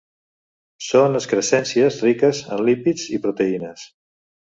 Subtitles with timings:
[0.85, 3.85] Són excrescències riques en lípids i proteïnes.